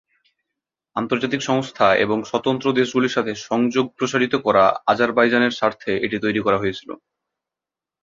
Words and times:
আন্তর্জাতিক 0.95 1.41
সংস্থা 1.43 1.87
এবং 2.05 2.17
স্বতন্ত্র 2.23 2.67
দেশগুলির 2.79 3.15
সাথে 3.17 3.31
সংযোগ 3.47 3.85
প্রসারিত 3.97 4.33
করা 4.45 4.63
আজারবাইজানের 4.91 5.57
স্বার্থে 5.59 5.91
এটি 6.05 6.17
তৈরি 6.19 6.41
করা 6.43 6.57
হয়েছিল। 6.59 6.89